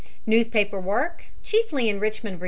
Newspaper 0.25 0.81
work, 0.81 1.25
chiefly 1.43 1.87
in 1.87 1.99
Richmond, 1.99 2.37
Va. 2.37 2.39